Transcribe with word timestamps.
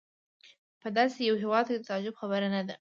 په 0.81 0.87
داسې 0.97 1.19
یو 1.29 1.35
هېواد 1.43 1.65
کې 1.69 1.77
د 1.79 1.83
تعجب 1.89 2.13
خبره 2.21 2.47
نه 2.55 2.61
ده. 2.65 2.69